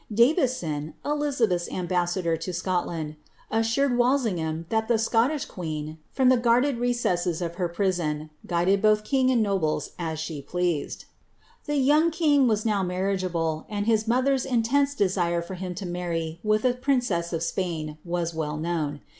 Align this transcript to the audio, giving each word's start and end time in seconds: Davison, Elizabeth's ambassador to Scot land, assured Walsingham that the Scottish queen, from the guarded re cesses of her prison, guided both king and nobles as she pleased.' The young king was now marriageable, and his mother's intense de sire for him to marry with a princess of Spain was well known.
Davison, 0.11 0.95
Elizabeth's 1.05 1.69
ambassador 1.71 2.35
to 2.35 2.51
Scot 2.51 2.87
land, 2.87 3.17
assured 3.51 3.95
Walsingham 3.95 4.65
that 4.69 4.87
the 4.87 4.97
Scottish 4.97 5.45
queen, 5.45 5.99
from 6.11 6.29
the 6.29 6.37
guarded 6.37 6.79
re 6.79 6.91
cesses 6.91 7.39
of 7.39 7.53
her 7.61 7.67
prison, 7.69 8.31
guided 8.47 8.81
both 8.81 9.03
king 9.03 9.29
and 9.29 9.43
nobles 9.43 9.91
as 9.99 10.17
she 10.17 10.41
pleased.' 10.41 11.05
The 11.65 11.75
young 11.77 12.09
king 12.09 12.47
was 12.47 12.65
now 12.65 12.81
marriageable, 12.81 13.67
and 13.69 13.85
his 13.85 14.07
mother's 14.07 14.43
intense 14.43 14.95
de 14.95 15.07
sire 15.07 15.39
for 15.43 15.53
him 15.53 15.75
to 15.75 15.85
marry 15.85 16.39
with 16.43 16.65
a 16.65 16.73
princess 16.73 17.31
of 17.31 17.43
Spain 17.43 17.99
was 18.03 18.33
well 18.33 18.57
known. 18.57 19.01